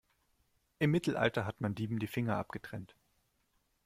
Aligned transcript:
Im 0.79 0.89
Mittelalter 0.89 1.45
hat 1.45 1.61
man 1.61 1.75
Dieben 1.75 1.99
die 1.99 2.07
Finger 2.07 2.35
abgetrennt. 2.35 2.95